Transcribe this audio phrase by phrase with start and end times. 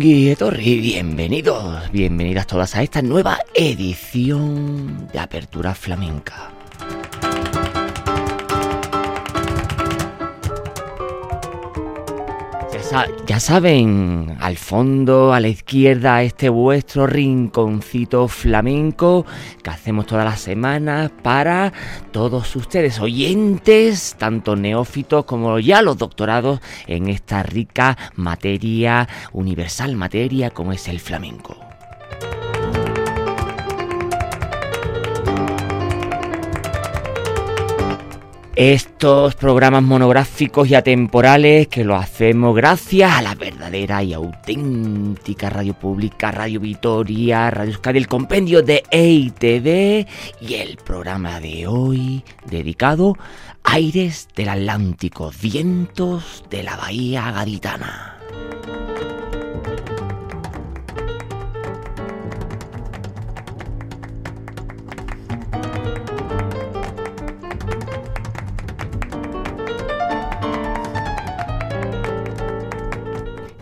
[0.00, 6.49] Ongi Etorri, bienvenidos, bienvenidas todas a esta nueva edición de Apertura Flamenca.
[13.24, 19.24] Ya saben, al fondo, a la izquierda, este vuestro rinconcito flamenco
[19.62, 21.72] que hacemos todas las semanas para
[22.10, 30.50] todos ustedes, oyentes, tanto neófitos como ya los doctorados en esta rica materia, universal materia
[30.50, 31.69] como es el flamenco.
[38.62, 45.72] Estos programas monográficos y atemporales que lo hacemos gracias a la verdadera y auténtica radio
[45.72, 50.06] pública, Radio Vitoria, Radio Euskadi, el compendio de EITV
[50.42, 53.16] y el programa de hoy dedicado
[53.64, 58.18] Aires del Atlántico, vientos de la Bahía Gaditana.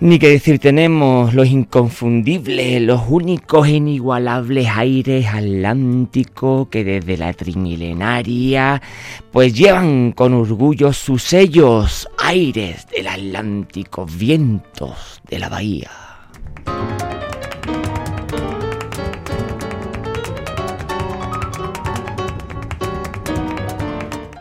[0.01, 7.33] Ni que decir, tenemos los inconfundibles, los únicos e inigualables aires atlánticos que desde la
[7.33, 8.81] trimilenaria
[9.33, 15.91] pues llevan con orgullo sus sellos, aires del Atlántico, vientos de la bahía.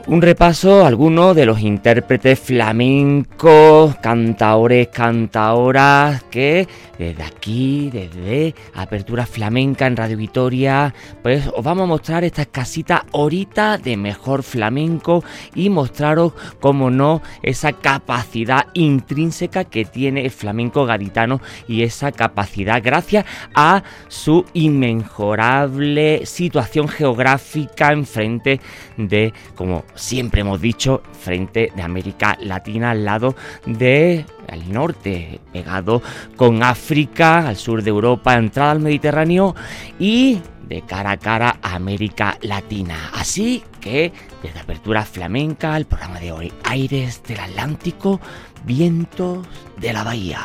[0.09, 6.65] Un repaso a algunos de los intérpretes flamencos, cantaores, cantaoras que
[6.97, 13.05] desde aquí, desde Apertura Flamenca en Radio Vitoria, pues os vamos a mostrar esta escasita
[13.11, 15.23] horita de mejor flamenco
[15.55, 22.81] y mostraros, como no, esa capacidad intrínseca que tiene el flamenco gaditano y esa capacidad
[22.83, 28.59] gracias a su inmejorable situación geográfica enfrente
[28.97, 33.35] de, como siempre hemos dicho, frente de América Latina al lado
[33.65, 36.01] de al norte, pegado
[36.35, 39.55] con África, al sur de Europa, entrada al Mediterráneo
[39.99, 43.11] y de cara a cara a América Latina.
[43.13, 44.11] Así que,
[44.43, 48.19] desde Apertura Flamenca, el programa de hoy, Aires del Atlántico,
[48.65, 49.47] Vientos
[49.77, 50.41] de la Bahía.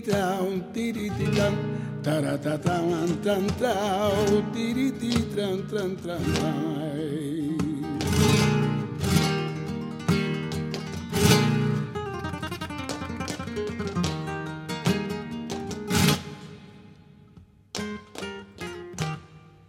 [0.00, 0.72] Tran
[3.58, 6.22] trao, tiriti tran tran tran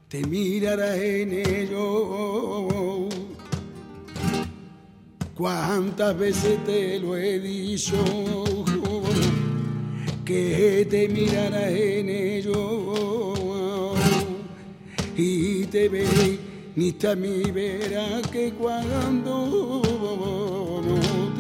[0.10, 3.10] Te mirará en ello
[5.36, 8.52] cuántas veces te lo he dicho
[10.25, 13.94] que te mirará en ello.
[15.16, 16.40] Y te ve,
[16.75, 19.81] ni mi verá que cuando
[20.86, 21.34] no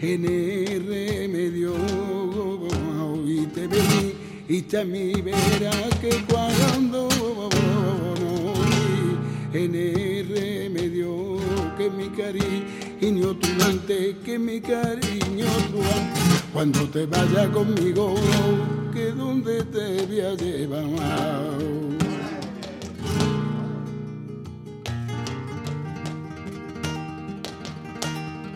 [0.00, 1.74] en el remedio.
[3.26, 4.14] Y te ve,
[4.48, 7.08] y mi verá que cuando
[9.52, 11.36] en el remedio.
[11.76, 16.21] Que mi cariño tuante, que mi cariño tuante,
[16.52, 18.14] cuando te vaya conmigo,
[18.92, 20.84] que donde te voy a llevar.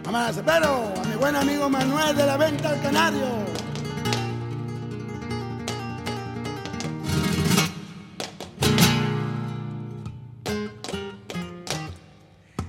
[0.04, 3.46] Mamá, pero a mi buen amigo Manuel de la Venta al Canario.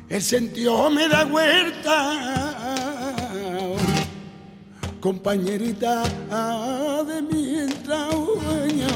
[0.10, 2.67] El sentido me da vuelta,
[5.08, 6.04] compañerita
[7.08, 8.96] de mi entraña.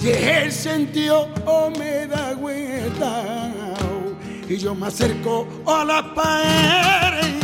[0.00, 1.28] Y el sentido
[1.76, 3.24] me da vuelta
[4.48, 7.42] y yo me acerco a la pared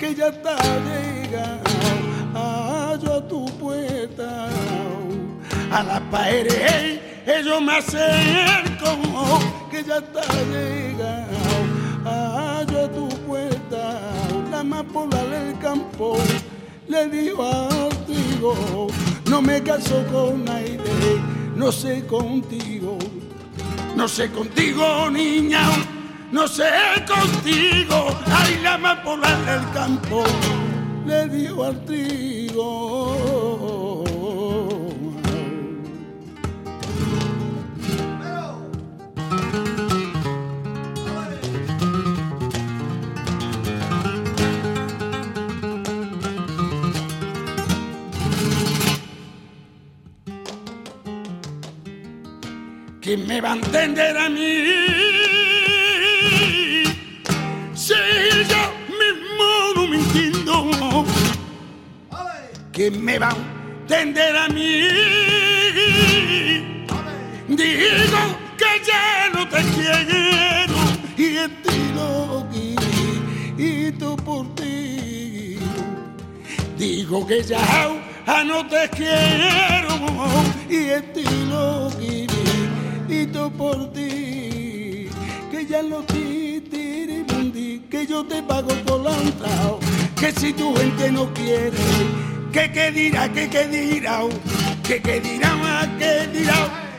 [0.00, 0.56] que ya está
[0.88, 1.60] llegando
[3.14, 4.48] a tu puerta
[5.70, 6.98] a la pared
[7.44, 8.90] yo me acerco
[9.70, 11.35] que ya está llegando
[14.68, 16.16] la amapola del campo
[16.88, 18.88] le digo a Tigo
[19.30, 20.78] no me caso con nadie
[21.54, 22.98] no sé contigo
[23.94, 25.62] no sé contigo niña
[26.32, 26.64] no sé
[27.06, 30.24] contigo, ay la amapola del campo
[31.06, 31.84] le dio al
[53.06, 54.42] ¿Quién me va a entender a mí?
[62.72, 63.36] que me va a
[63.86, 64.80] tender a mí.
[67.46, 68.22] Digo
[68.58, 70.76] que ya no te quiero
[71.16, 72.46] y en ti lo
[73.56, 75.58] y tú por ti.
[76.76, 77.88] Digo que ya
[78.44, 79.94] no te quiero
[80.68, 82.25] y en ti lo y
[83.32, 85.08] tú por ti.
[85.50, 86.16] Que ya no te
[87.90, 89.78] que yo te pago por la entrada,
[90.18, 91.70] que si tu gente no quiere
[92.52, 94.20] que qué dirá, que qué dirá,
[94.82, 96.58] que qué dirá, que dirá,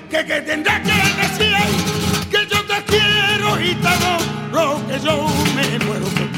[0.09, 1.55] que qué tendrá que decir,
[2.31, 4.11] que yo te quiero y todo
[4.51, 6.36] lo que yo me muero por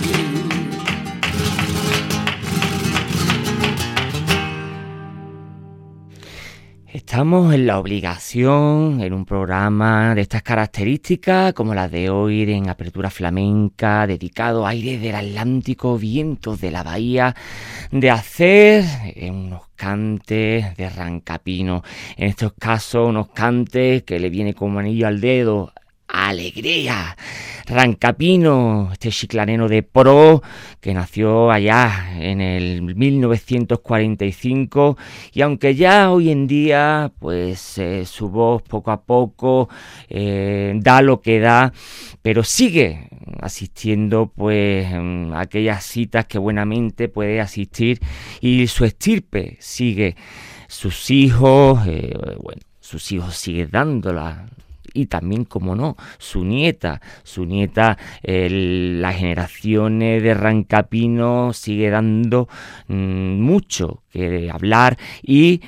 [7.10, 12.70] Estamos en la obligación, en un programa de estas características, como las de hoy en
[12.70, 17.36] Apertura Flamenca, dedicado a aire del Atlántico, vientos de la bahía,
[17.90, 18.86] de hacer
[19.24, 21.84] unos cantes de rancapino.
[22.16, 25.74] En estos casos, unos cantes que le viene como anillo al dedo
[26.10, 27.16] alegría.
[27.70, 30.42] Rancapino, este chiclaneno de pro
[30.82, 34.98] que nació allá en el 1945
[35.34, 39.70] y aunque ya hoy en día pues eh, su voz poco a poco
[40.10, 41.72] eh, da lo que da,
[42.24, 43.08] pero sigue
[43.40, 48.00] asistiendo pues a aquellas citas que buenamente puede asistir
[48.42, 50.16] y su estirpe sigue
[50.68, 54.48] sus hijos, eh, bueno, sus hijos siguen dándola
[54.94, 57.02] y también, como no, su nieta.
[57.24, 62.48] Su nieta, las generaciones de Rancapino sigue dando
[62.88, 65.62] mm, mucho que hablar y,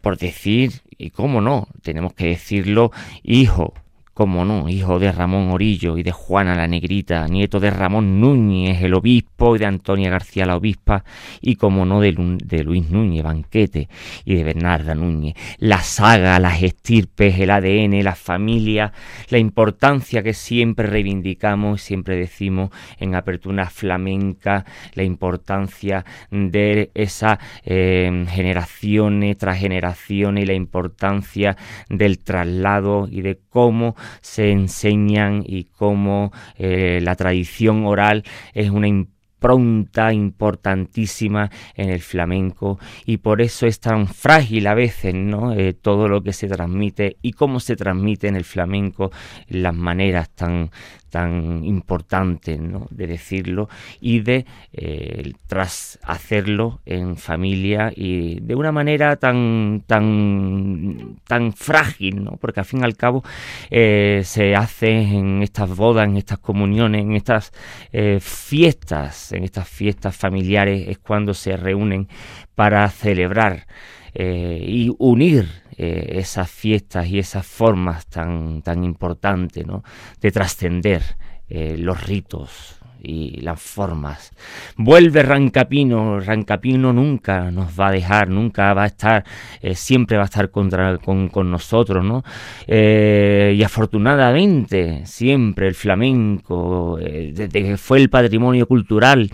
[0.00, 2.90] por decir, y cómo no, tenemos que decirlo,
[3.22, 3.74] hijo,
[4.14, 8.80] como no, hijo de Ramón Orillo y de Juana la Negrita, nieto de Ramón Núñez,
[8.80, 11.04] el obispo, y de Antonia García la obispa,
[11.40, 13.88] y como no de, Luis Núñez, Banquete,
[14.24, 15.34] y de Bernarda Núñez.
[15.58, 18.92] La saga, las estirpes, el ADN, la familia,
[19.30, 28.24] la importancia que siempre reivindicamos, siempre decimos en apertura flamenca, la importancia de esa eh,
[28.28, 31.56] generaciones tras generaciones y la importancia
[31.88, 38.88] del traslado y de cómo se enseñan y cómo eh, la tradición oral es una
[38.88, 45.52] impronta importantísima en el flamenco y por eso es tan frágil a veces ¿no?
[45.52, 49.10] Eh, todo lo que se transmite y cómo se transmite en el flamenco
[49.48, 50.70] las maneras tan
[51.14, 52.88] tan importante ¿no?
[52.90, 53.68] de decirlo
[54.00, 62.24] y de eh, tras hacerlo en familia y de una manera tan tan tan frágil
[62.24, 62.32] ¿no?
[62.32, 63.22] porque al fin y al cabo
[63.70, 67.52] eh, se hace en estas bodas en estas comuniones en estas
[67.92, 72.08] eh, fiestas en estas fiestas familiares es cuando se reúnen
[72.56, 73.68] para celebrar
[74.16, 79.82] y unir eh, esas fiestas y esas formas tan, tan importantes ¿no?
[80.20, 81.02] de trascender
[81.48, 84.32] eh, los ritos y las formas.
[84.76, 89.24] Vuelve Rancapino, Rancapino nunca nos va a dejar, nunca va a estar,
[89.60, 92.22] eh, siempre va a estar contra, con, nosotros, ¿no?
[92.66, 99.28] y afortunadamente, siempre el flamenco, desde que fue el patrimonio cultural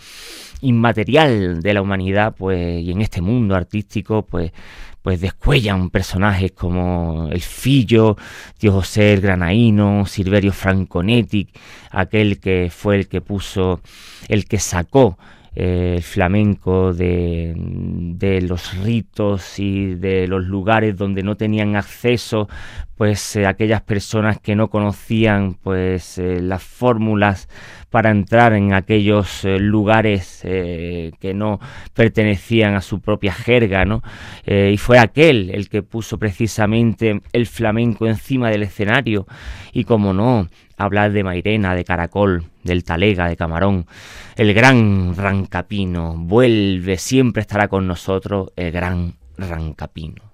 [0.62, 4.52] inmaterial de la humanidad, pues, y en este mundo artístico, pues,
[5.02, 8.16] pues descuellan personajes como el Fillo,
[8.58, 11.48] Dios José el Granaíno, Silverio Franconetti,
[11.90, 13.80] aquel que fue el que puso,
[14.28, 15.18] el que sacó
[15.56, 22.48] eh, el flamenco de, de, los ritos y de los lugares donde no tenían acceso
[22.94, 27.48] pues eh, aquellas personas que no conocían pues eh, las fórmulas
[27.88, 31.58] para entrar en aquellos lugares que no
[31.92, 34.00] pertenecían a su propia jerga, ¿no?
[34.46, 39.26] y fue aquel el que puso precisamente el flamenco encima del escenario
[39.72, 40.46] y como no
[40.80, 43.86] hablar de Mairena, de Caracol, del Talega, de Camarón,
[44.36, 50.30] el gran Rancapino, vuelve, siempre estará con nosotros el gran Rancapino.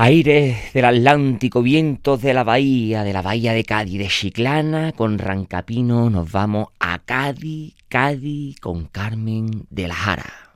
[0.00, 5.18] Aires del Atlántico, vientos de la bahía, de la bahía de Cádiz, de Chiclana, con
[5.18, 10.47] Rancapino nos vamos a Cádiz, Cádiz con Carmen de la Jara.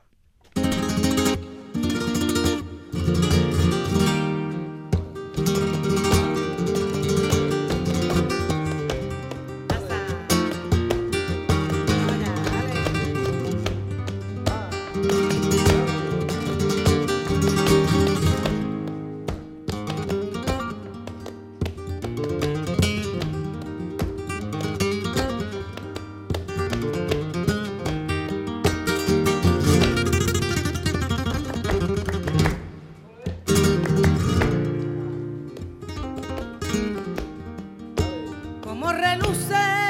[38.93, 39.82] Los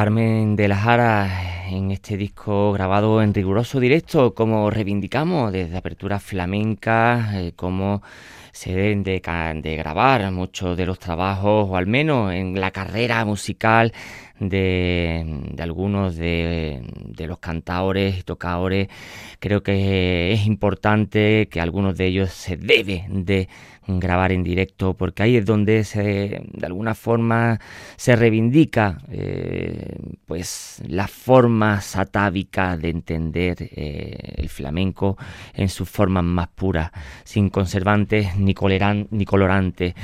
[0.00, 6.18] Carmen de la Jara en este disco grabado en riguroso directo, como reivindicamos desde Apertura
[6.18, 8.00] Flamenca, eh, como
[8.50, 9.20] se deben de,
[9.62, 13.92] de grabar muchos de los trabajos, o al menos en la carrera musical
[14.38, 18.88] de, algunos de, de los cantaores y tocadores.
[19.38, 23.50] Creo que es importante que algunos de ellos se debe de
[23.98, 27.58] grabar en directo porque ahí es donde se de alguna forma
[27.96, 35.16] se reivindica eh, pues la forma satávica de entender eh, el flamenco
[35.54, 36.90] en sus formas más puras
[37.24, 38.54] sin conservantes ni,
[39.10, 39.94] ni colorantes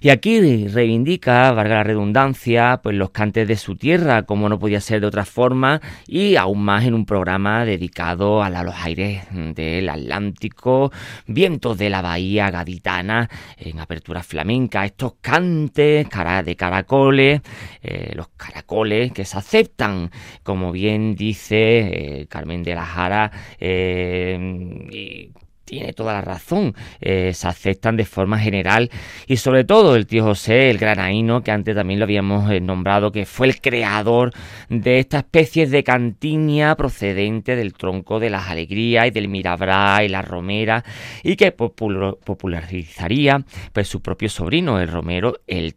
[0.00, 4.80] y aquí reivindica valga la redundancia pues los cantes de su tierra como no podía
[4.80, 9.88] ser de otra forma y aún más en un programa dedicado a los aires del
[9.88, 10.90] Atlántico
[11.26, 17.40] vientos de la bahía gaditana en apertura flamenca, estos cantes cara de caracoles,
[17.82, 20.10] eh, los caracoles que se aceptan,
[20.42, 25.32] como bien dice eh, Carmen de la Jara, eh, y
[25.66, 28.90] tiene toda la razón, eh, se aceptan de forma general.
[29.26, 33.12] Y sobre todo el tío José, el granaíno, que antes también lo habíamos eh, nombrado,
[33.12, 34.32] que fue el creador
[34.70, 40.08] de esta especie de cantinia procedente del tronco de las alegrías y del mirabra y
[40.08, 40.84] la romera
[41.22, 45.74] y que popularizaría pues su propio sobrino, el romero, el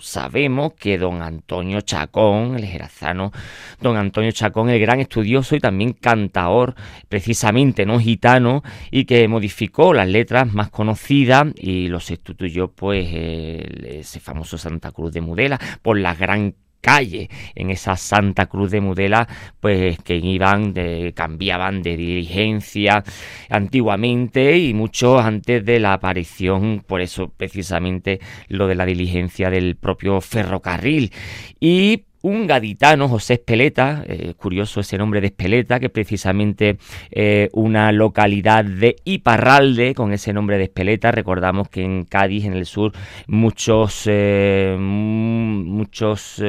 [0.00, 3.32] Sabemos que don Antonio Chacón, el jerazano
[3.80, 6.74] don Antonio Chacón, el gran estudioso y también cantaor,
[7.08, 14.20] precisamente no gitano, y que modificó las letras más conocidas y lo sustituyó pues ese
[14.20, 19.26] famoso Santa Cruz de Mudela por la gran calle en esa Santa Cruz de Mudela,
[19.58, 23.02] pues que iban, de, cambiaban de diligencia
[23.48, 29.76] antiguamente y mucho antes de la aparición, por eso precisamente lo de la diligencia del
[29.76, 31.10] propio ferrocarril.
[31.58, 36.78] Y un gaditano, José Espeleta, eh, curioso ese nombre de Espeleta, que es precisamente
[37.10, 41.12] eh, una localidad de Iparralde, con ese nombre de Espeleta.
[41.12, 42.92] Recordamos que en Cádiz, en el sur,
[43.26, 46.42] muchos, eh, muchos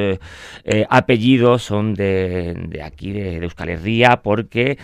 [0.90, 4.78] apellidos son de, aquí, de, Euskal Herria, porque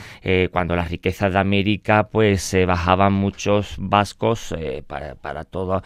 [0.52, 4.54] cuando las riquezas de América, pues bajaban muchos vascos
[4.88, 5.82] para, para todo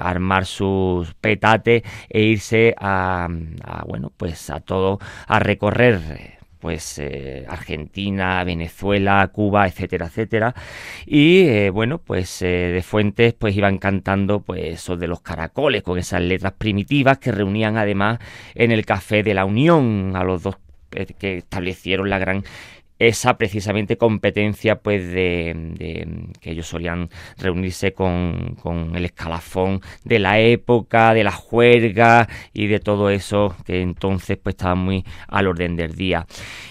[0.00, 3.28] armar sus petates e irse a
[3.86, 10.54] bueno, pues a todo, a recorrer pues eh, Argentina, Venezuela, Cuba, etcétera, etcétera.
[11.06, 15.82] Y eh, bueno, pues eh, de Fuentes pues iban cantando pues eso de los caracoles
[15.82, 18.18] con esas letras primitivas que reunían además
[18.54, 20.56] en el Café de la Unión a los dos
[20.90, 22.44] que establecieron la gran
[22.98, 28.56] esa precisamente competencia pues de, que ellos solían reunirse con,
[28.94, 34.54] el escalafón de la época, de la juerga y de todo eso que entonces pues
[34.54, 36.26] estaba muy al orden del día.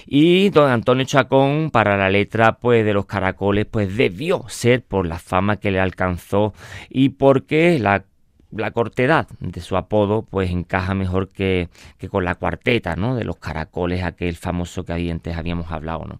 [0.05, 5.07] Y don Antonio Chacón para la letra pues de los caracoles pues debió ser por
[5.07, 6.53] la fama que le alcanzó
[6.89, 8.05] y porque la
[8.51, 11.69] la cortedad de su apodo pues encaja mejor que,
[12.09, 13.15] con la cuarteta ¿no?
[13.15, 16.05] de los caracoles, aquel famoso que antes habíamos hablado.
[16.05, 16.19] ¿no?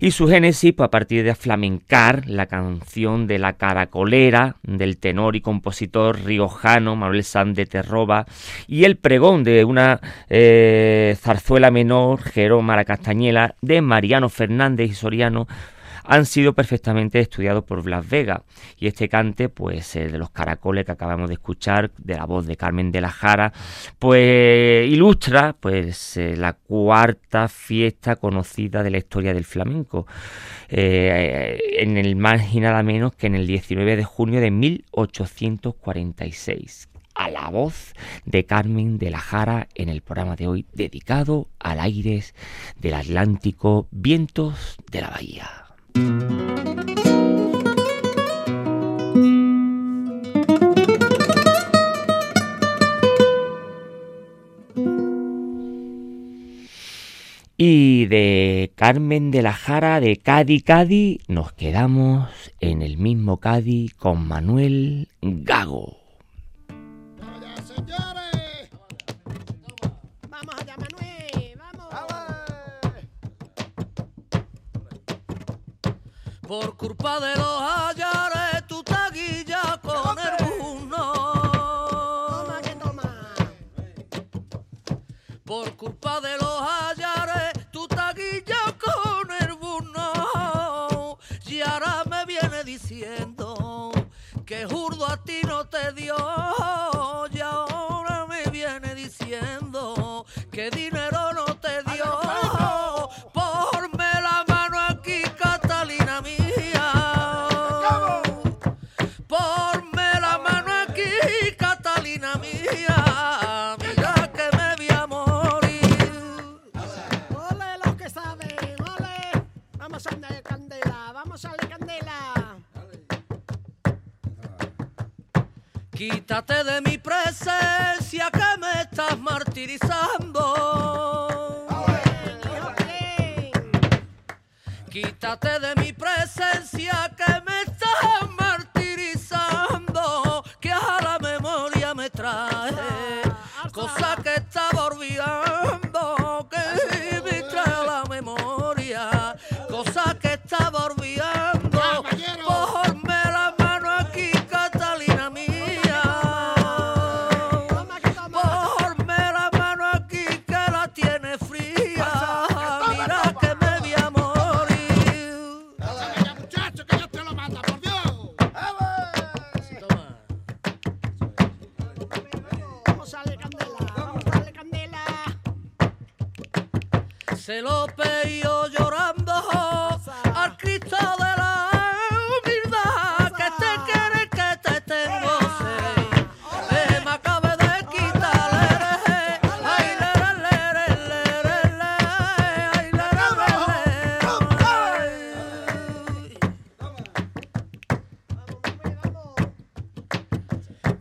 [0.00, 5.36] Y su génesis pues, a partir de flamencar la canción de la caracolera del tenor
[5.36, 8.26] y compositor riojano Manuel San de Terroba
[8.66, 14.94] y el pregón de una eh, zarzuela menor, Jeroma la Castañela, de Mariano Fernández y
[14.94, 15.46] Soriano,
[16.08, 18.42] han sido perfectamente estudiados por Blas Vega.
[18.78, 22.46] Y este cante, pues el de los caracoles que acabamos de escuchar, de la voz
[22.46, 23.52] de Carmen de la Jara,
[23.98, 30.06] pues ilustra pues eh, la cuarta fiesta conocida de la historia del flamenco.
[30.70, 36.88] Eh, en el más y nada menos que en el 19 de junio de 1846
[37.14, 37.92] a la voz
[38.24, 42.34] de Carmen de la Jara en el programa de hoy dedicado al aires
[42.76, 45.67] del Atlántico, vientos de la bahía.
[57.60, 62.28] Y de Carmen de la Jara de Cádiz Cádiz nos quedamos
[62.60, 65.96] en el mismo Cádiz con Manuel Gago.
[76.48, 81.12] Por culpa de los hallares, tu taguilla con el buno.
[82.30, 83.34] Toma que toma.
[85.44, 91.18] Por culpa de los hallares, tu taguilla con el buno.
[91.44, 93.92] Y ahora me viene diciendo
[94.46, 96.16] que jurdo a ti no te dio.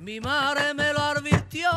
[0.07, 1.69] Mi madre me lo advirtió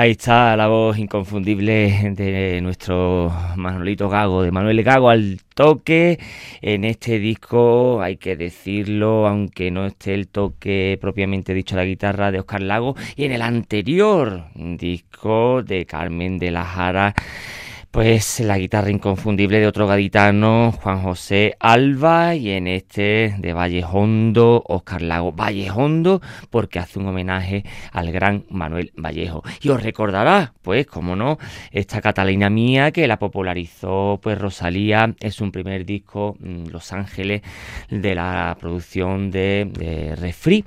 [0.00, 6.20] Ahí está la voz inconfundible de nuestro Manolito Gago, de Manuel Gago al toque.
[6.62, 11.86] En este disco, hay que decirlo, aunque no esté el toque propiamente dicho de la
[11.88, 17.12] guitarra de Oscar Lago, y en el anterior disco de Carmen de la Jara.
[17.98, 24.62] Pues la guitarra inconfundible de otro gaditano, Juan José Alba, y en este de Vallejondo,
[24.68, 25.32] Oscar Lago.
[25.32, 29.42] Vallejondo, porque hace un homenaje al gran Manuel Vallejo.
[29.62, 31.38] Y os recordará, pues, como no,
[31.72, 37.42] esta Catalina mía que la popularizó, pues, Rosalía, es un primer disco, mm, Los Ángeles,
[37.90, 40.64] de la producción de, de Refri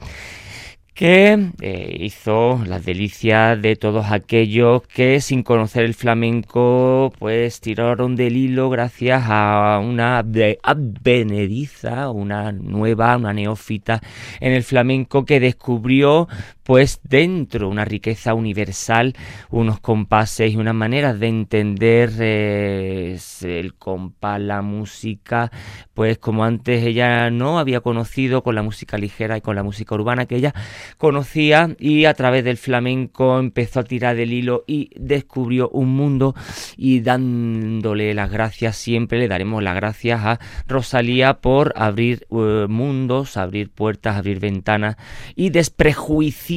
[0.94, 8.16] que eh, hizo las delicias de todos aquellos que sin conocer el flamenco pues tiraron
[8.16, 14.02] del hilo gracias a una advenediza, una nueva, una neófita
[14.40, 16.28] en el flamenco que descubrió
[16.64, 19.16] pues dentro una riqueza universal,
[19.50, 25.52] unos compases y unas maneras de entender eh, el compás, la música,
[25.94, 29.96] pues como antes ella no había conocido con la música ligera y con la música
[29.96, 30.54] urbana que ella
[30.98, 36.36] conocía y a través del flamenco empezó a tirar del hilo y descubrió un mundo
[36.78, 43.38] y dándole las gracias siempre le daremos las gracias a Rosalía por abrir uh, mundos,
[43.38, 44.96] abrir puertas, abrir ventanas
[45.36, 46.51] y desprejuiciar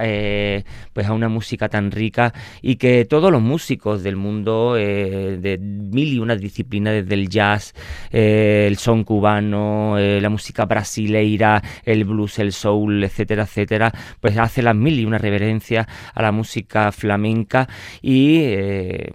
[0.00, 5.38] eh, pues a una música tan rica y que todos los músicos del mundo eh,
[5.40, 7.74] de mil y una disciplinas desde el jazz,
[8.10, 14.62] eh, el son cubano, la música brasileira, el blues, el soul, etcétera, etcétera, pues hace
[14.62, 17.68] las mil y una reverencias a la música flamenca
[18.02, 18.54] y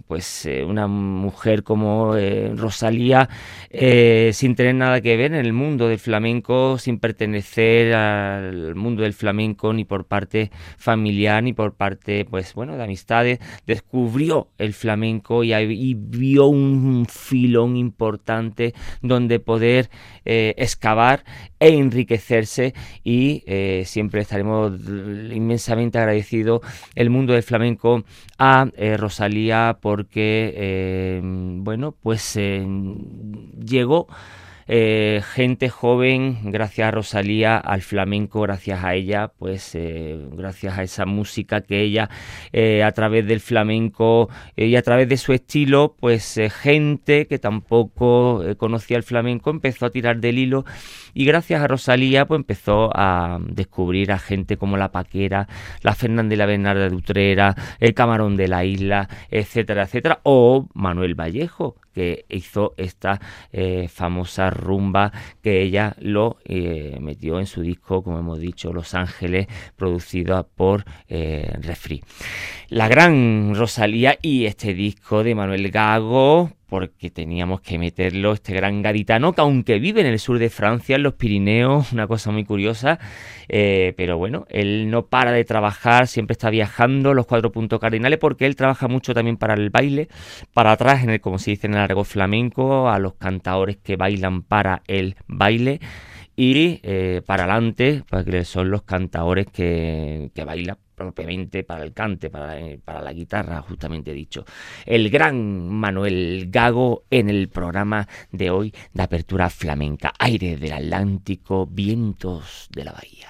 [0.06, 2.14] pues una mujer como
[2.54, 3.28] Rosalía
[4.32, 9.14] sin tener nada que ver en el mundo del flamenco, sin pertenecer al mundo del
[9.14, 15.44] flamenco ni por parte familiar ni por parte, pues bueno, de amistades, descubrió el flamenco
[15.44, 19.90] y, vio un filón importante donde poder
[20.24, 21.24] eh, excavar
[21.58, 24.72] e enriquecerse y eh, siempre estaremos
[25.32, 26.60] inmensamente agradecidos
[26.94, 28.04] el mundo del flamenco
[28.38, 31.20] a eh, Rosalía porque,
[31.62, 32.38] bueno, pues
[33.64, 34.08] llegó
[34.66, 40.82] eh, gente joven, gracias a Rosalía, al flamenco, gracias a ella, pues eh, gracias a
[40.82, 42.08] esa música que ella
[42.52, 48.42] eh, a través del flamenco y a través de su estilo, pues gente que tampoco
[48.56, 50.64] conocía el flamenco empezó a tirar del hilo.
[51.12, 55.48] Y gracias a Rosalía pues empezó a descubrir a gente como la Paquera,
[55.82, 60.68] la Fernanda y la Bernarda de Utrera, el Camarón de la Isla, etcétera, etcétera, o
[60.74, 63.20] Manuel Vallejo, que hizo esta
[63.52, 68.94] eh, famosa rumba que ella lo eh, metió en su disco, como hemos dicho, Los
[68.94, 72.02] Ángeles, producida por eh, Refri.
[72.68, 78.82] La gran Rosalía y este disco de Manuel Gago, porque teníamos que meterlo, este gran
[78.82, 82.44] gaditano, que aunque vive en el sur de Francia, en los Pirineos, una cosa muy
[82.44, 82.98] curiosa,
[83.48, 88.18] eh, pero bueno, él no para de trabajar, siempre está viajando los cuatro puntos cardinales,
[88.18, 90.08] porque él trabaja mucho también para el baile,
[90.52, 93.96] para atrás, en el, como se dice en el argot flamenco, a los cantadores que
[93.96, 95.80] bailan para el baile
[96.36, 102.30] y eh, para adelante, porque son los cantadores que, que bailan propiamente para el cante,
[102.30, 104.44] para, para, la guitarra, justamente dicho.
[104.86, 110.12] El gran Manuel Gago en el programa de hoy de apertura flamenca.
[110.18, 113.28] Aire del Atlántico, vientos de la bahía.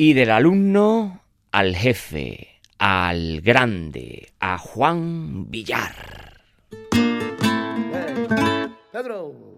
[0.00, 5.94] Y del alumno al jefe al grande, a Juan Villar.
[8.92, 9.48] Pedro,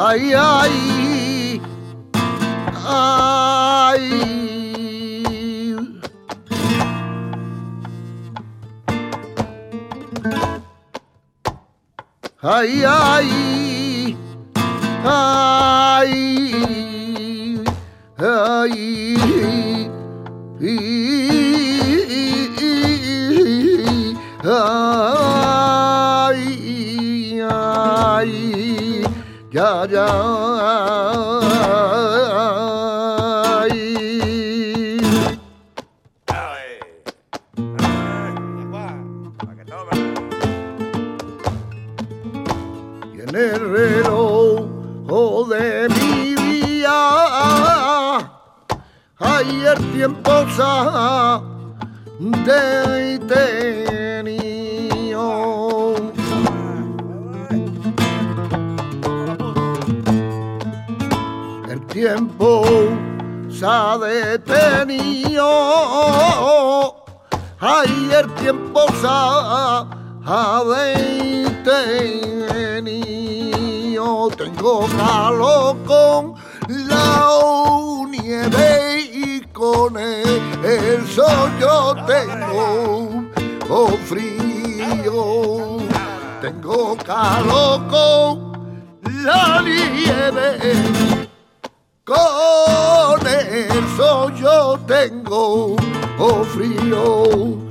[0.00, 0.97] Ay, ay.
[12.58, 14.16] Ay, ay,
[15.04, 15.37] ay,
[94.88, 95.76] tengo
[96.18, 97.67] oh, frío.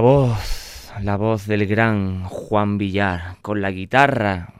[0.00, 4.54] La voz, la voz del gran Juan Villar, con la guitarra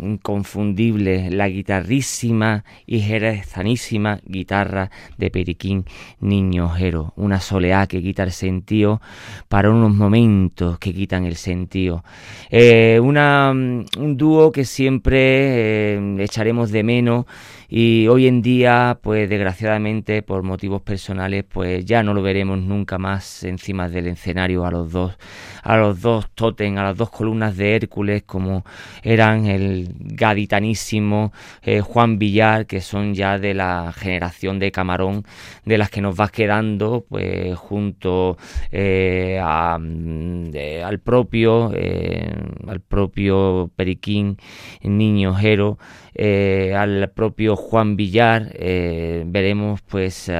[0.00, 5.84] inconfundible, la guitarrísima y jerezanísima guitarra de Periquín
[6.20, 9.02] Niño Jero, una soleá que quita el sentido
[9.48, 12.02] para unos momentos que quitan el sentido.
[12.50, 17.26] Eh, una, un dúo que siempre eh, echaremos de menos
[17.68, 22.98] y hoy en día pues desgraciadamente por motivos personales pues ya no lo veremos nunca
[22.98, 25.16] más encima del escenario a los dos
[25.62, 28.64] a los dos totem a las dos columnas de Hércules como
[29.02, 35.24] eran el gaditanísimo eh, Juan Villar que son ya de la generación de Camarón
[35.64, 38.38] de las que nos va quedando pues junto
[38.70, 40.50] eh, mm,
[40.84, 42.32] al propio eh,
[42.68, 44.36] al propio Periquín
[44.82, 45.78] Niño Jero
[46.18, 50.32] eh, al propio Juan Villar, eh, veremos pues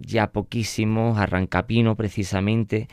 [0.00, 2.88] ya poquísimos, Arrancapino precisamente,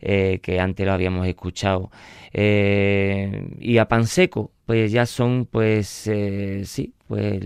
[0.00, 1.92] eh, que antes lo habíamos escuchado,
[2.32, 6.10] y a Panseco, pues ya son pues
[6.64, 7.40] sí, pues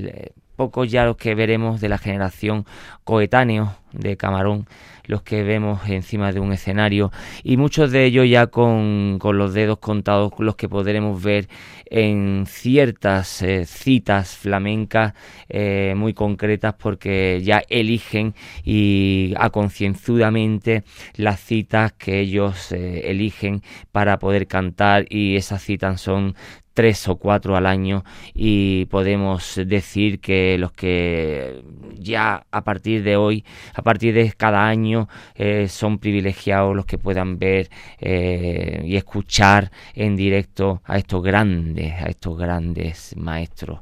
[0.54, 2.64] pocos ya los que veremos de la generación
[3.04, 4.66] coetáneo de Camarón
[5.06, 9.78] los que vemos encima de un escenario y muchos de ellos ya con, los dedos
[9.78, 11.48] contados los que podremos ver
[11.86, 15.14] en ciertas eh, citas flamencas
[15.48, 18.34] eh, muy concretas porque ya eligen
[18.64, 20.84] y a concienzudamente
[21.16, 26.34] las citas que ellos eh, eligen para poder cantar y esas citas son
[26.74, 28.04] tres o cuatro al año
[28.34, 31.62] y podemos decir que los que
[31.96, 33.44] ya a partir de hoy,
[33.74, 37.70] a partir de cada año, eh, son privilegiados los que puedan ver
[38.00, 43.80] eh, y escuchar en directo a estos grandes, a estos grandes maestros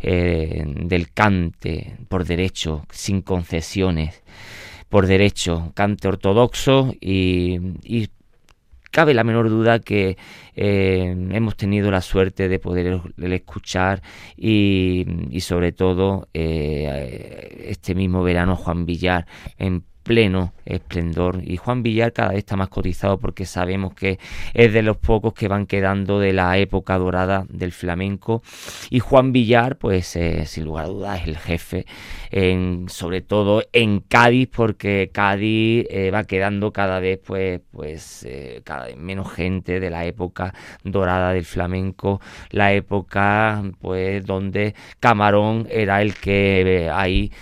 [0.00, 4.22] eh, del cante por derecho, sin concesiones,
[4.88, 8.08] por derecho, cante ortodoxo y
[8.92, 10.16] cabe la menor duda que
[10.54, 14.02] eh, hemos tenido la suerte de poder escuchar
[14.36, 15.04] y,
[15.40, 19.26] sobre todo eh, este mismo verano Juan Villar
[19.56, 21.40] en pleno esplendor.
[21.44, 24.18] Y Juan Villar cada vez está más cotizado porque sabemos que
[24.54, 28.42] es de los pocos que van quedando de la época dorada del flamenco.
[28.90, 31.86] Y Juan Villar pues eh, sin lugar a dudas es el jefe
[32.30, 38.60] en, sobre todo en Cádiz porque Cádiz eh, va quedando cada vez pues pues eh,
[38.64, 42.20] cada vez menos gente de la época dorada del flamenco.
[42.50, 47.32] La época pues donde Camarón era el que ahí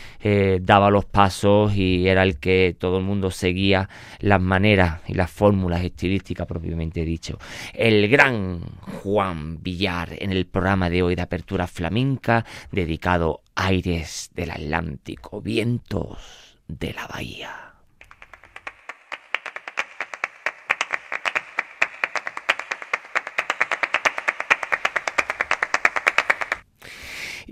[0.61, 3.89] daba los pasos y era el que todo el mundo seguía
[4.19, 7.39] las maneras y las fórmulas estilísticas propiamente dicho.
[7.75, 8.61] El gran
[9.03, 16.59] Juan Villar en el programa de hoy de apertura flamenca dedicado Aires del Atlántico, vientos
[16.69, 17.70] de la bahía.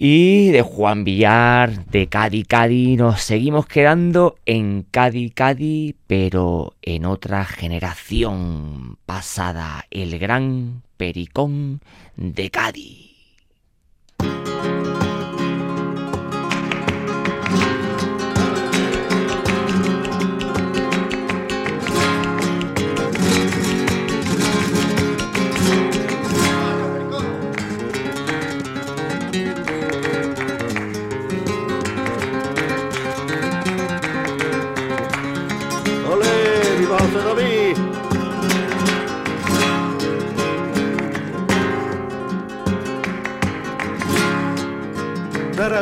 [0.00, 7.04] Y de Juan Villar, de Cádiz, Cádiz, nos seguimos quedando en Cádiz, Cádiz, pero en
[7.04, 11.80] otra generación pasada, el gran Pericón
[12.14, 13.07] de Cádiz.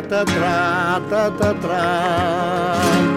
[0.02, 1.84] taratatra tatatra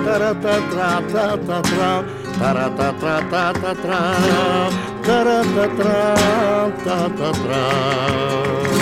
[0.05, 1.91] taratatra tatatra
[2.39, 3.99] taratatra tatatra
[5.03, 5.99] taratatra
[6.85, 8.78] tatatra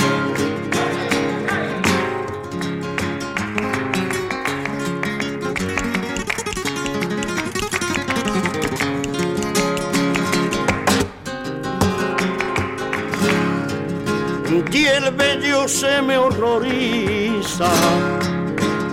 [14.87, 17.71] el bello se me horroriza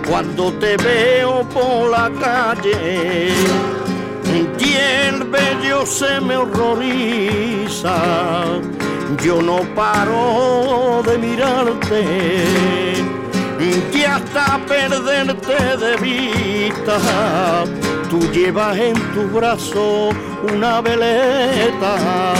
[0.09, 3.33] cuando te veo por la calle.
[4.59, 4.77] Y
[5.07, 7.97] el bello se me horroriza,
[9.23, 12.95] yo no paro de mirarte
[13.93, 16.99] y hasta perderte de vista.
[18.11, 20.11] Tú llevas en tu brazo
[20.53, 22.35] una veleta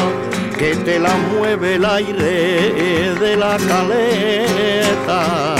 [0.59, 5.55] que te la mueve el aire de la caleta.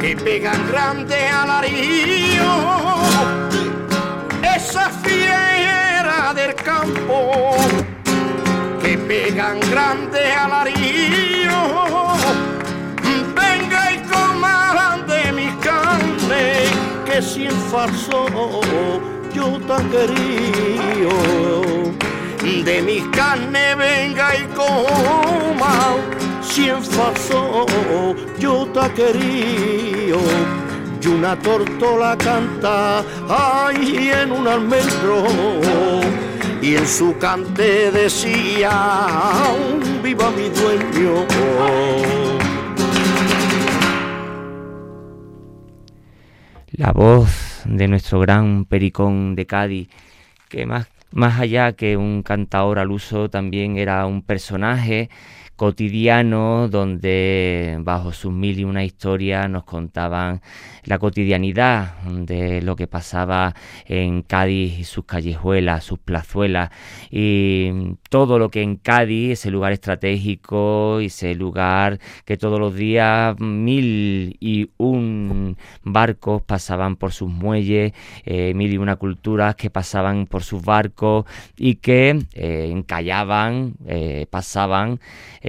[0.00, 2.19] Que pegan grande al río
[9.10, 11.60] pegan grande al río.
[13.40, 16.44] Venga y coman de mi carne,
[17.04, 18.26] que sin falso
[19.34, 21.10] yo tan querido.
[22.68, 25.74] De mi carne venga y coma,
[26.42, 27.66] sin falso
[28.38, 30.18] yo tan querido
[31.02, 35.24] y una tortola canta ahí en un almendro
[36.62, 38.70] y en su cante decía
[40.02, 41.26] viva mi dueño
[46.72, 49.88] la voz de nuestro gran pericón de Cádiz
[50.48, 55.10] que más más allá que un cantador al uso también era un personaje
[55.60, 60.40] cotidiano donde bajo sus mil y una historias nos contaban
[60.84, 63.54] la cotidianidad de lo que pasaba
[63.84, 66.70] en Cádiz y sus callejuelas, sus plazuelas
[67.10, 73.38] y todo lo que en Cádiz, ese lugar estratégico, ese lugar que todos los días
[73.38, 77.92] mil y un barcos pasaban por sus muelles,
[78.24, 81.26] eh, mil y una culturas que pasaban por sus barcos
[81.58, 85.00] y que eh, encallaban, eh, pasaban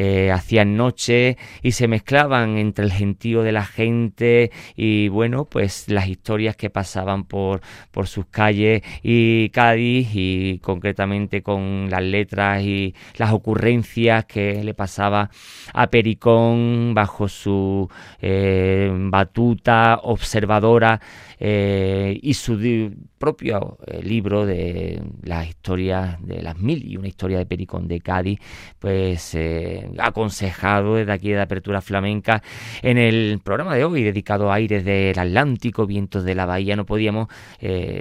[0.04, 5.90] eh, hacían noche y se mezclaban entre el gentío de la gente y bueno, pues
[5.90, 12.64] las historias que pasaban por, por sus calles y Cádiz y concretamente con las letras
[12.64, 15.30] y las ocurrencias que le pasaba
[15.72, 17.88] a Pericón bajo su
[18.22, 21.00] eh, batuta observadora
[21.44, 27.40] eh, y su propio eh, libro de las historias de las mil y una historia
[27.40, 28.40] de Pericón de Cádiz,
[28.78, 32.44] pues eh, aconsejado desde aquí de Apertura Flamenca
[32.84, 36.86] en el programa de hoy dedicado a aires del Atlántico, vientos de la bahía, no
[36.86, 37.28] podíamos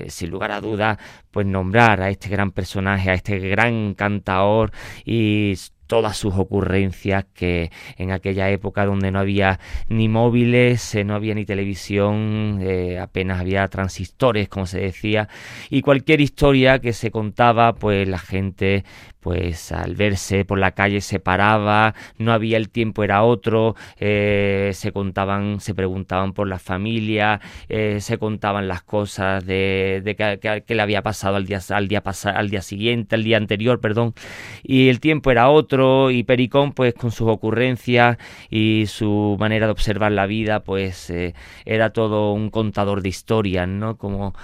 [0.09, 0.99] sin lugar a dudas
[1.31, 4.71] pues nombrar a este gran personaje, a este gran cantaor
[5.05, 5.55] y
[5.91, 11.35] todas sus ocurrencias que en aquella época donde no había ni móviles, eh, no había
[11.35, 15.29] ni televisión, eh, apenas había transistores, como se decía,
[15.69, 18.85] y cualquier historia que se contaba, pues la gente
[19.21, 24.71] pues al verse por la calle se paraba, no había el tiempo era otro, eh,
[24.75, 30.75] se contaban, se preguntaban por la familia, eh, se contaban las cosas de, de que,
[30.75, 32.03] le había pasado al día, al día
[32.35, 34.15] al día siguiente, al día anterior, perdón,
[34.63, 38.17] y el tiempo era otro, y Pericón, pues con sus ocurrencias
[38.49, 41.35] y su manera de observar la vida, pues eh,
[41.67, 43.97] era todo un contador de historias, ¿no?
[43.97, 44.35] Como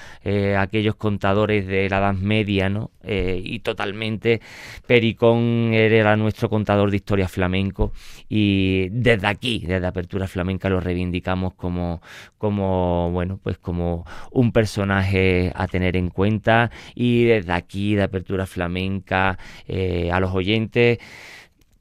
[0.59, 2.91] aquellos contadores de la Edad Media, ¿no?
[3.09, 4.41] y totalmente
[4.87, 7.93] Pericón era nuestro contador de historia flamenco
[8.29, 12.01] y desde aquí, desde Apertura Flamenca, lo reivindicamos como,
[12.39, 18.47] como, bueno, pues como un personaje a tener en cuenta y desde aquí, de Apertura
[18.47, 20.99] Flamenca, eh, a los oyentes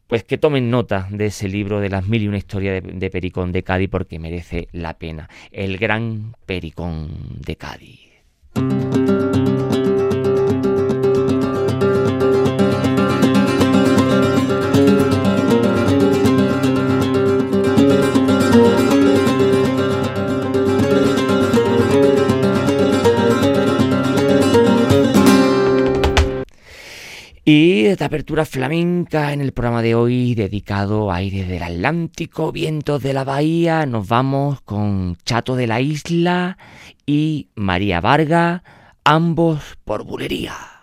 [0.07, 3.09] pues que tomen nota de ese libro de las mil y una historias de, de,
[3.09, 5.29] Pericón de Cádiz porque merece la pena.
[5.51, 7.09] El gran Pericón
[7.39, 9.24] de Cádiz.
[27.47, 33.03] Y esta apertura flamenca en el programa de hoy dedicado a aire del Atlántico, vientos
[33.03, 36.57] de la bahía, nos vamos con Chato de la Isla
[37.05, 38.63] y María Varga,
[39.03, 40.74] ambos por bulería.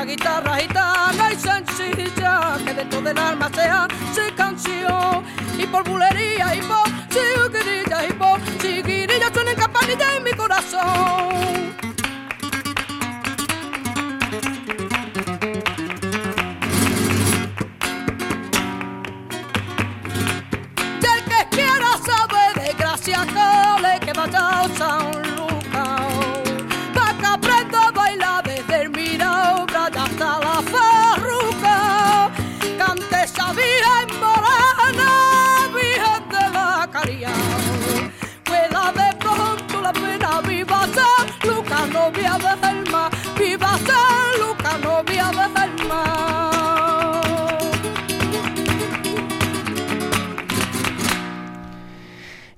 [0.00, 5.22] Una guitarra gitana y sencilla que dentro del alma se hace canción
[5.58, 11.74] y por bulería y por chiquirilla y por chiquirilla suenan campanillas en mi corazón.
[21.04, 25.19] Del que quiera saber de gracia cale que vaya a San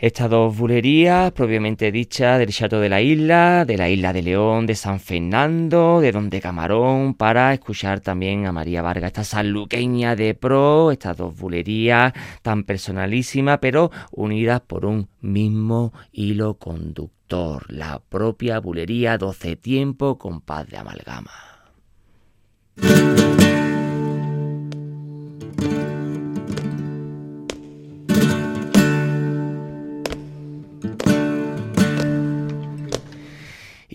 [0.02, 4.66] Estas dos bulerías, propiamente dichas, del Chato de la Isla, de la Isla de León,
[4.66, 10.34] de San Fernando, de Donde Camarón, para escuchar también a María Vargas, esta sanluqueña de
[10.34, 18.58] pro, estas dos bulerías tan personalísimas, pero unidas por un mismo hilo conductor, la propia
[18.58, 21.30] bulería 12 tiempo con paz de amalgama.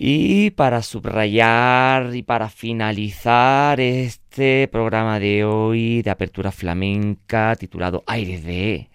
[0.00, 8.44] Y para subrayar y para finalizar este programa de hoy de apertura flamenca titulado Aires
[8.44, 8.90] de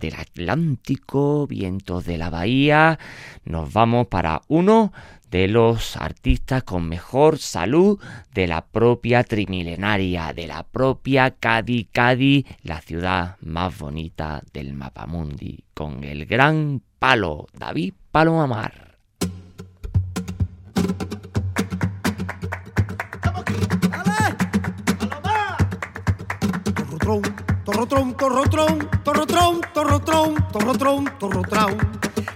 [0.00, 2.98] del Atlántico, vientos de la bahía,
[3.44, 4.94] nos vamos para uno
[5.30, 8.00] de los artistas con mejor salud
[8.32, 15.64] de la propia trimilenaria, de la propia Cádiz Cádiz, la ciudad más bonita del mapamundi,
[15.74, 18.38] con el gran palo, David Palo
[27.06, 27.22] torrotrón,
[27.64, 31.78] torrotrón, torrotrón, torrotrón, torrotrón, torrotrón, torrotrón,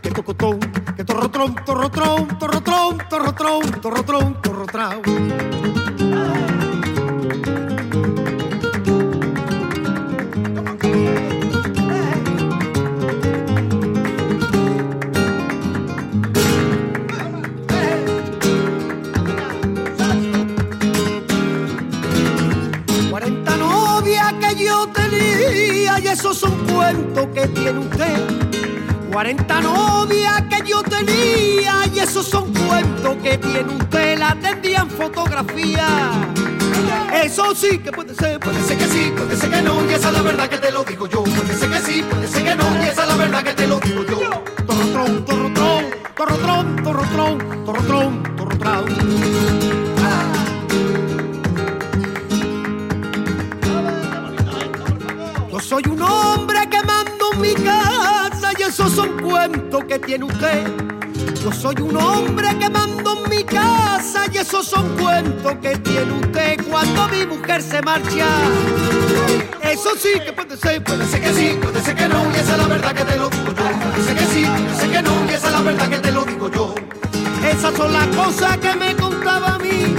[0.01, 0.61] que tocotón,
[0.97, 5.90] que torrotrón, torrotrón, torrotrón, torrotrón, torrotrón, torrotrón.
[26.11, 28.19] Y esos son cuentos que tiene usted.
[29.13, 34.19] 40 novias que yo tenía y esos son cuentos que tiene usted.
[34.19, 35.87] La tendían fotografía.
[37.15, 40.09] Eso sí que puede ser, puede ser que sí, puede ser que no, y esa
[40.09, 41.23] es la verdad que te lo digo yo.
[41.23, 43.67] Puede ser que sí, puede ser que no, y esa es la verdad que te
[43.67, 44.21] lo digo yo.
[44.67, 45.85] Torrotrón, torrotrón,
[46.17, 49.90] torrotrón, torrotrón, torrotrón, torrotrón.
[55.71, 60.67] Soy un hombre que mando mi casa y esos son cuentos que tiene usted.
[61.45, 66.11] Yo soy un hombre que mando en mi casa y esos son cuentos que tiene
[66.11, 68.27] usted cuando mi mujer se marcha.
[69.63, 72.59] Eso sí que puede ser, puede que sí, puede ser que no, y esa es
[72.59, 73.55] la verdad que te lo digo yo.
[73.55, 76.11] Puede ser que sí, puede ser que no, y esa es la verdad que te
[76.11, 76.75] lo digo yo.
[77.49, 79.95] Esas son las cosas que me contaba a mí,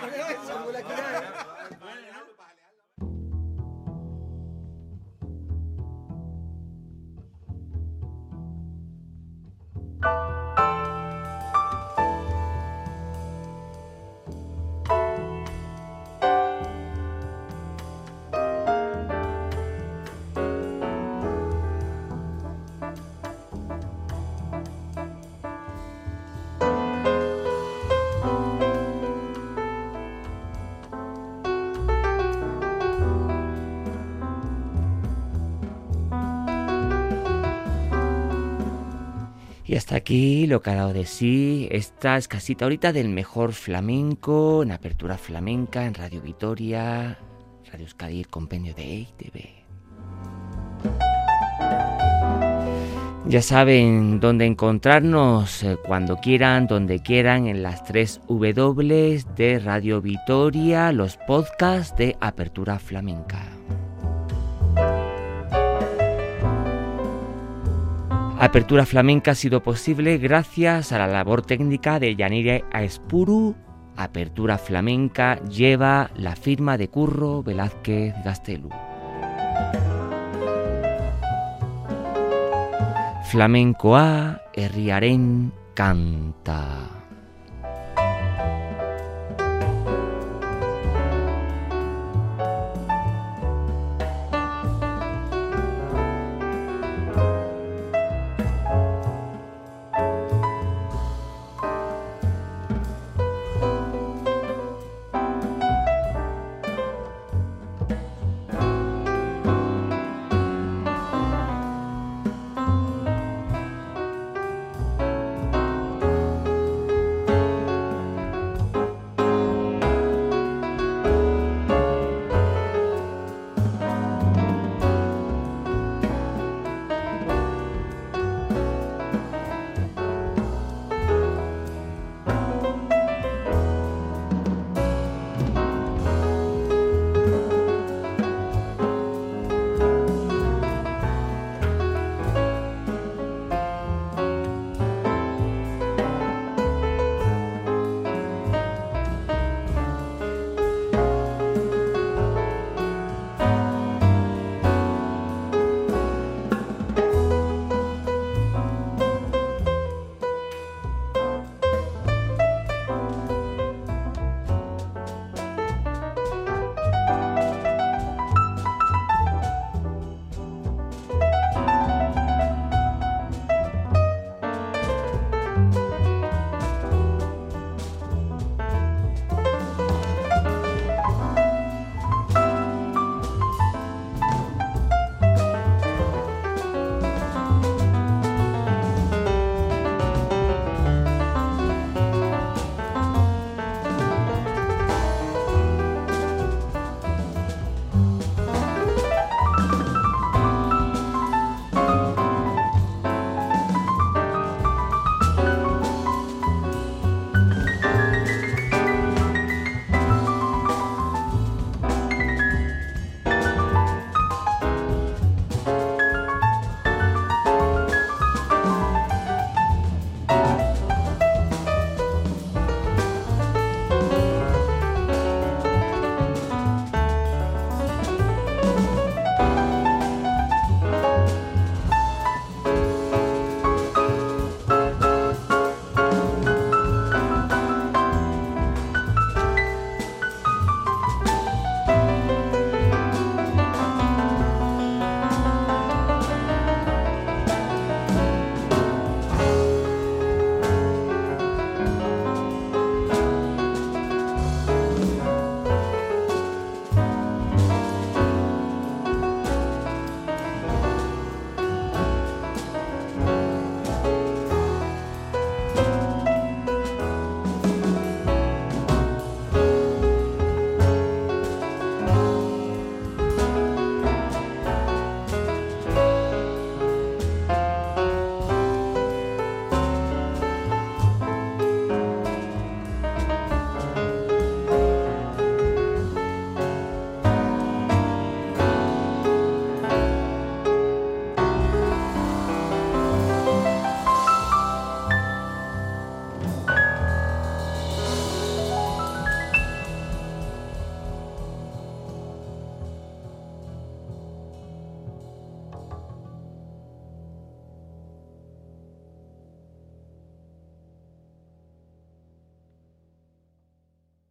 [0.00, 1.47] Pero eso, la
[39.78, 44.72] hasta aquí lo que ha dado de sí esta escasita ahorita del mejor flamenco en
[44.72, 47.16] Apertura Flamenca en Radio Vitoria,
[47.70, 49.58] Radio Euskadi, el compendio de EITV.
[53.26, 60.00] Ya saben dónde encontrarnos eh, cuando quieran, donde quieran, en las tres W de Radio
[60.00, 63.44] Vitoria, los podcasts de Apertura Flamenca.
[68.40, 73.56] Apertura Flamenca ha sido posible gracias a la labor técnica de Yanire Aespuru.
[73.96, 78.68] Apertura Flamenca lleva la firma de Curro Velázquez Gastelu.
[83.92, 86.97] a, herriaren canta.